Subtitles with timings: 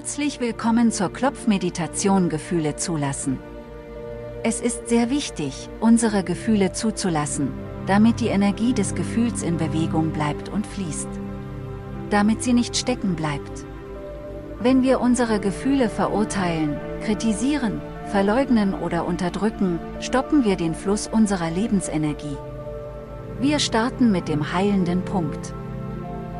[0.00, 3.38] Herzlich willkommen zur Klopfmeditation Gefühle zulassen.
[4.42, 7.52] Es ist sehr wichtig, unsere Gefühle zuzulassen,
[7.86, 11.08] damit die Energie des Gefühls in Bewegung bleibt und fließt.
[12.08, 13.66] Damit sie nicht stecken bleibt.
[14.58, 22.38] Wenn wir unsere Gefühle verurteilen, kritisieren, verleugnen oder unterdrücken, stoppen wir den Fluss unserer Lebensenergie.
[23.38, 25.52] Wir starten mit dem heilenden Punkt.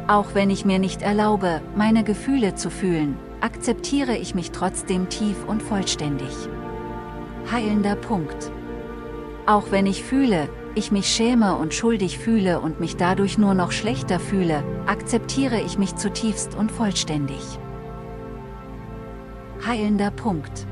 [0.08, 5.36] Auch wenn ich mir nicht erlaube, meine Gefühle zu fühlen, akzeptiere ich mich trotzdem tief
[5.46, 6.30] und vollständig.
[7.50, 8.52] Heilender Punkt.
[9.46, 13.72] Auch wenn ich fühle, ich mich schäme und schuldig fühle und mich dadurch nur noch
[13.72, 17.40] schlechter fühle, akzeptiere ich mich zutiefst und vollständig.
[19.66, 20.66] Heilender Punkt.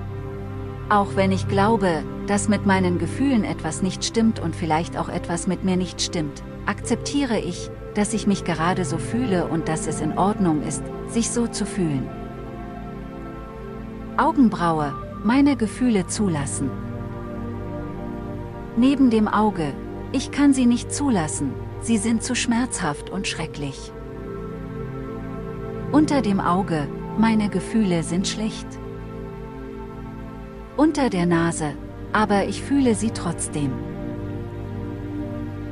[0.91, 5.47] Auch wenn ich glaube, dass mit meinen Gefühlen etwas nicht stimmt und vielleicht auch etwas
[5.47, 10.01] mit mir nicht stimmt, akzeptiere ich, dass ich mich gerade so fühle und dass es
[10.01, 12.09] in Ordnung ist, sich so zu fühlen.
[14.19, 16.70] Augenbraue, meine Gefühle zulassen.
[18.77, 19.72] Neben dem Auge,
[20.11, 21.52] ich kann sie nicht zulassen,
[21.83, 23.92] sie sind zu schmerzhaft und schrecklich.
[25.92, 28.66] Unter dem Auge, meine Gefühle sind schlecht.
[30.77, 31.74] Unter der Nase,
[32.12, 33.70] aber ich fühle sie trotzdem.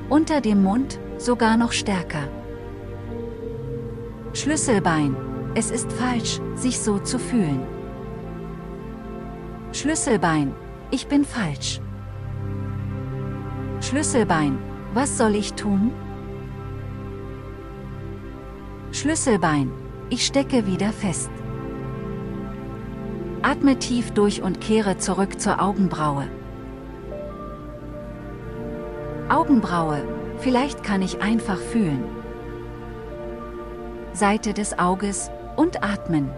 [0.09, 2.29] Unter dem Mund, sogar noch stärker.
[4.35, 5.17] Schlüsselbein,
[5.57, 7.76] es ist falsch, sich so zu fühlen.
[9.77, 10.55] Schlüsselbein,
[10.91, 11.83] ich bin falsch.
[13.83, 14.57] Schlüsselbein,
[14.95, 15.93] was soll ich tun?
[18.91, 19.71] Schlüsselbein,
[20.09, 21.31] ich stecke wieder fest.
[23.43, 26.25] Atme tief durch und kehre zurück zur Augenbraue.
[29.29, 30.03] Augenbraue,
[30.39, 32.03] vielleicht kann ich einfach fühlen.
[34.15, 36.31] Seite des Auges und atmen.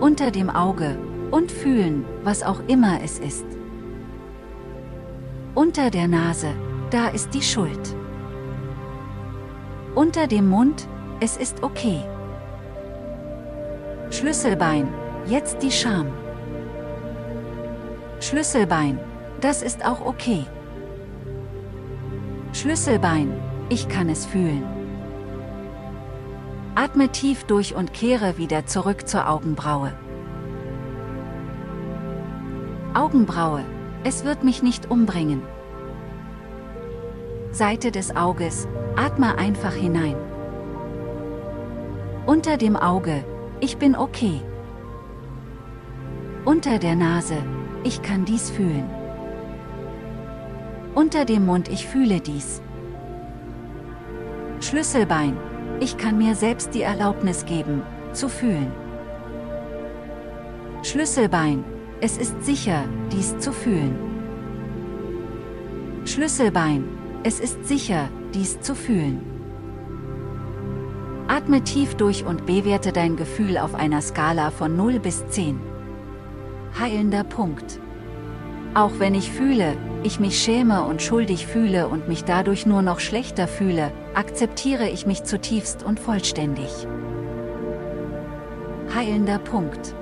[0.00, 0.98] Unter dem Auge
[1.30, 3.44] und fühlen, was auch immer es ist.
[5.54, 6.52] Unter der Nase,
[6.90, 7.94] da ist die Schuld.
[9.94, 10.86] Unter dem Mund,
[11.20, 12.02] es ist okay.
[14.10, 14.88] Schlüsselbein,
[15.26, 16.06] jetzt die Scham.
[18.20, 18.98] Schlüsselbein,
[19.40, 20.46] das ist auch okay.
[22.52, 23.32] Schlüsselbein,
[23.68, 24.64] ich kann es fühlen.
[26.74, 29.92] Atme tief durch und kehre wieder zurück zur Augenbraue.
[32.94, 33.64] Augenbraue,
[34.02, 35.42] es wird mich nicht umbringen.
[37.52, 40.16] Seite des Auges, atme einfach hinein.
[42.26, 43.24] Unter dem Auge,
[43.60, 44.40] ich bin okay.
[46.44, 47.36] Unter der Nase,
[47.84, 48.90] ich kann dies fühlen.
[50.96, 52.60] Unter dem Mund, ich fühle dies.
[54.60, 55.36] Schlüsselbein,
[55.78, 58.72] ich kann mir selbst die Erlaubnis geben, zu fühlen.
[60.82, 61.64] Schlüsselbein,
[62.00, 63.98] es ist sicher, dies zu fühlen.
[66.06, 66.84] Schlüsselbein,
[67.24, 69.20] es ist sicher, dies zu fühlen.
[71.28, 75.60] Atme tief durch und bewerte dein Gefühl auf einer Skala von 0 bis 10.
[76.78, 77.78] Heilender Punkt.
[78.74, 83.00] Auch wenn ich fühle, ich mich schäme und schuldig fühle und mich dadurch nur noch
[83.00, 86.70] schlechter fühle, akzeptiere ich mich zutiefst und vollständig.
[88.94, 89.94] Heilender Punkt.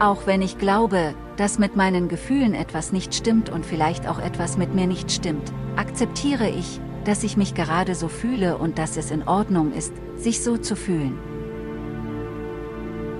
[0.00, 4.56] Auch wenn ich glaube, dass mit meinen Gefühlen etwas nicht stimmt und vielleicht auch etwas
[4.56, 9.10] mit mir nicht stimmt, akzeptiere ich, dass ich mich gerade so fühle und dass es
[9.10, 11.18] in Ordnung ist, sich so zu fühlen.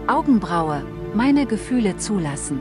[0.07, 0.83] Augenbraue,
[1.15, 2.61] meine Gefühle zulassen.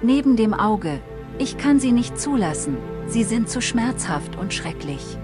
[0.00, 1.00] Neben dem Auge,
[1.38, 5.18] ich kann sie nicht zulassen, sie sind zu schmerzhaft und schrecklich.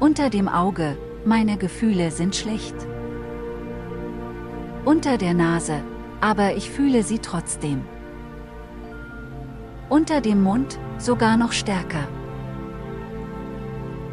[0.00, 2.74] Unter dem Auge, meine Gefühle sind schlecht
[4.88, 5.82] unter der Nase,
[6.22, 7.84] aber ich fühle sie trotzdem.
[9.90, 12.08] Unter dem Mund, sogar noch stärker.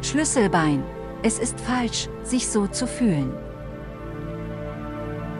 [0.02, 0.84] Schlüsselbein,
[1.22, 3.32] es ist falsch, sich so zu fühlen.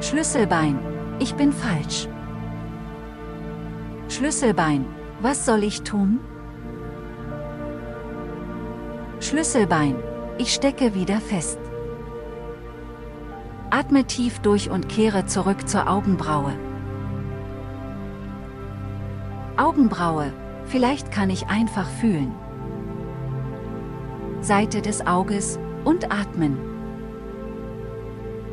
[0.00, 0.79] Schlüsselbein,
[1.19, 2.09] ich bin falsch.
[4.09, 4.87] Schlüsselbein,
[5.21, 6.19] was soll ich tun?
[9.21, 9.97] Schlüsselbein,
[10.39, 11.59] ich stecke wieder fest.
[13.71, 16.53] Atme tief durch und kehre zurück zur Augenbraue.
[19.57, 20.33] Augenbraue,
[20.67, 22.33] vielleicht kann ich einfach fühlen.
[24.41, 26.59] Seite des Auges und atmen.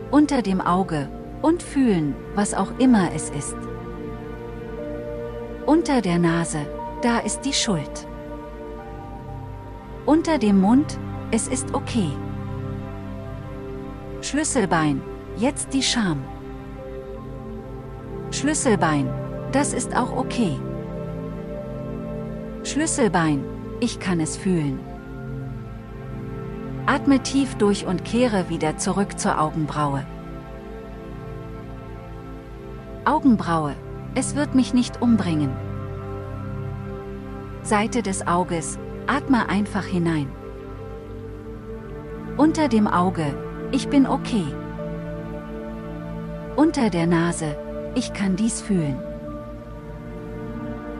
[0.09, 1.09] Unter dem Auge
[1.41, 3.57] und fühlen, was auch immer es ist.
[5.65, 6.65] Unter der Nase,
[7.01, 8.07] da ist die Schuld.
[10.05, 10.97] Unter dem Mund,
[11.31, 12.11] es ist okay.
[14.33, 14.99] Schlüsselbein,
[15.37, 16.23] jetzt die Scham.
[18.31, 19.07] Schlüsselbein,
[19.51, 20.59] das ist auch okay.
[22.63, 23.43] Schlüsselbein,
[23.79, 24.79] ich kann es fühlen.
[26.87, 30.03] Atme tief durch und kehre wieder zurück zur Augenbraue.
[33.05, 33.75] Augenbraue,
[34.15, 35.51] es wird mich nicht umbringen.
[37.61, 40.27] Seite des Auges, atme einfach hinein.
[42.35, 43.35] Unter dem Auge,
[43.73, 44.45] ich bin okay.
[46.55, 47.57] Unter der Nase,
[47.95, 49.01] ich kann dies fühlen.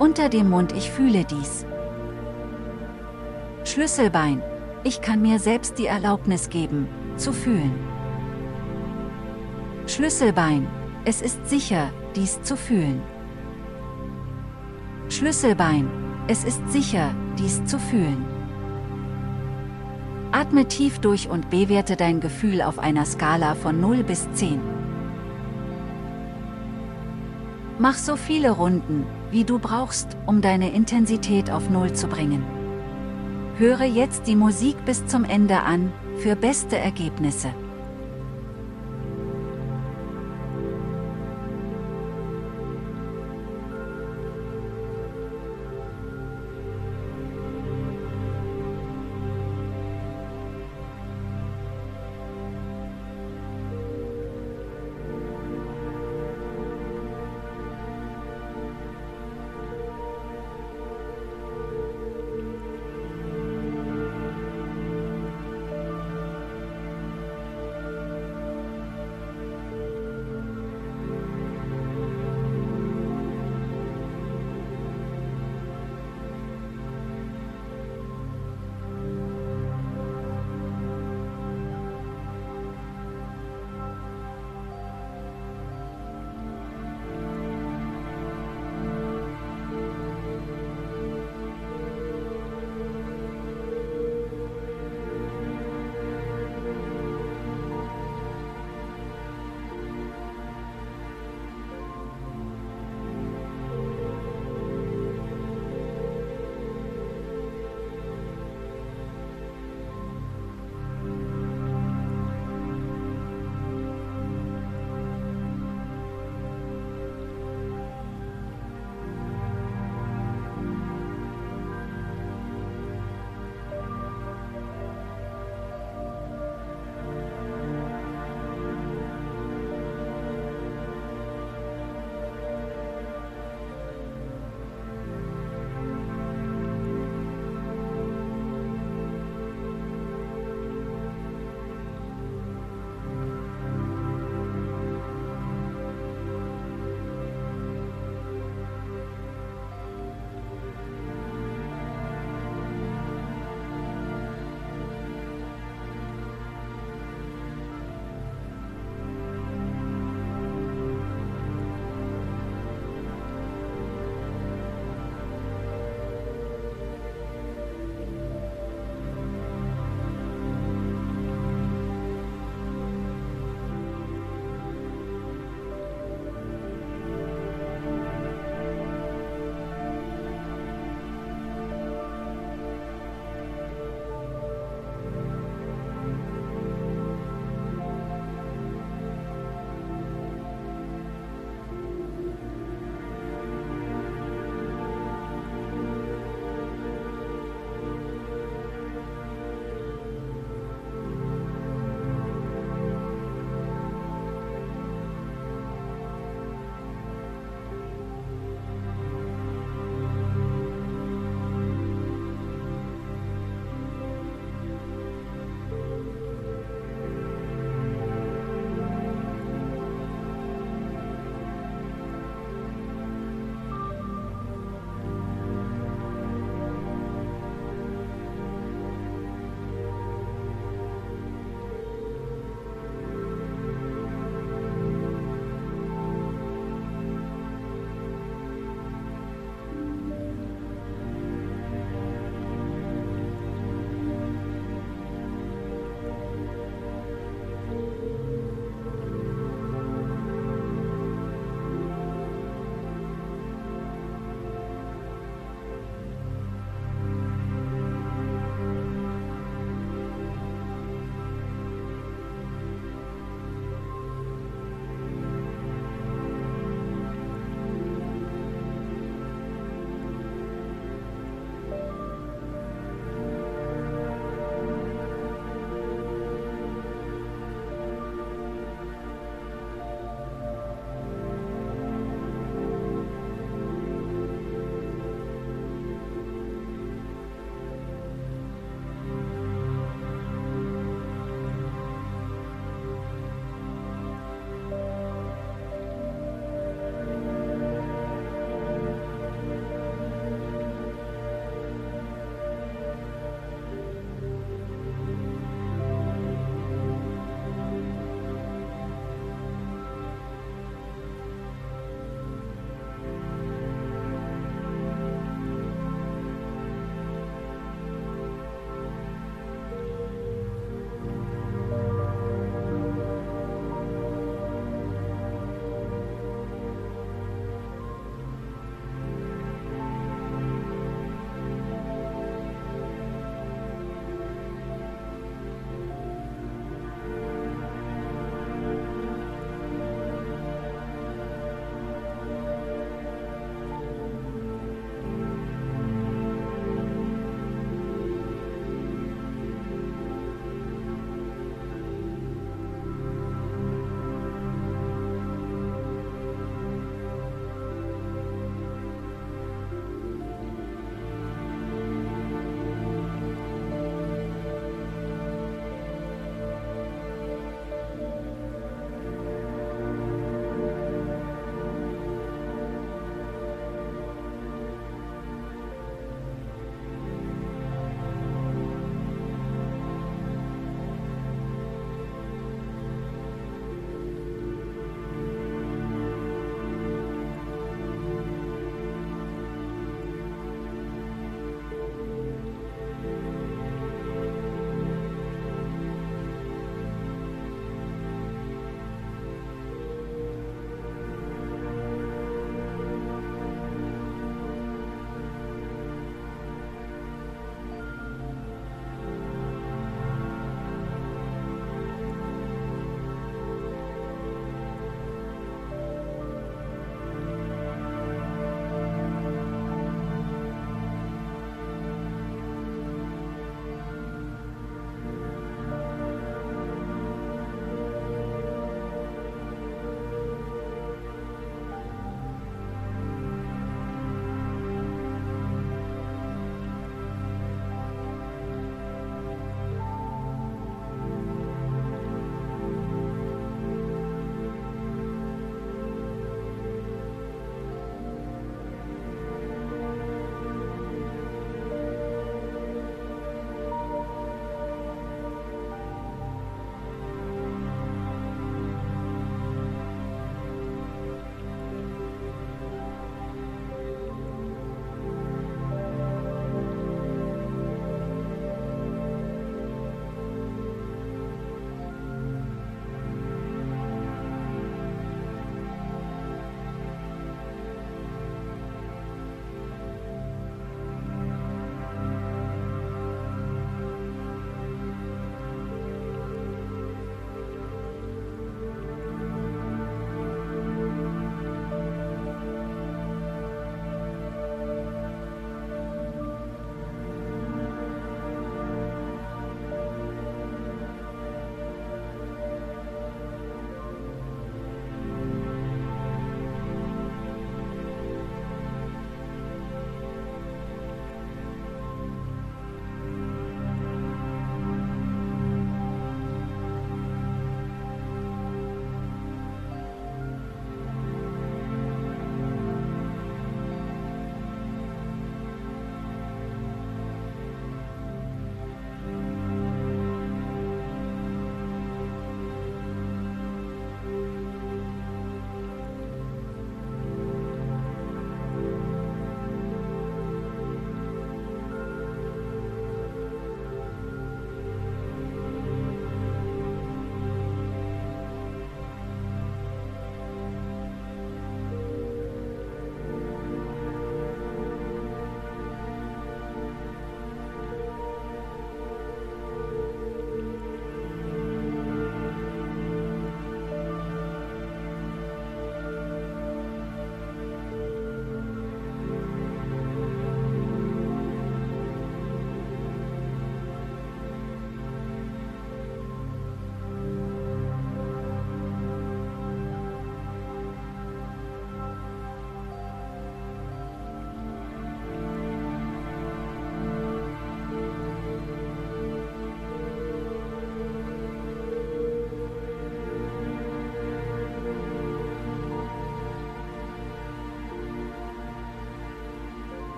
[0.00, 1.64] Unter dem Mund, ich fühle dies.
[3.64, 4.42] Schlüsselbein,
[4.82, 7.78] ich kann mir selbst die Erlaubnis geben, zu fühlen.
[9.86, 10.66] Schlüsselbein,
[11.04, 13.00] es ist sicher, dies zu fühlen.
[15.08, 15.88] Schlüsselbein,
[16.26, 18.35] es ist sicher, dies zu fühlen.
[20.36, 24.60] Atme tief durch und bewerte dein Gefühl auf einer Skala von 0 bis 10.
[27.78, 32.44] Mach so viele Runden, wie du brauchst, um deine Intensität auf Null zu bringen.
[33.56, 37.54] Höre jetzt die Musik bis zum Ende an, für beste Ergebnisse.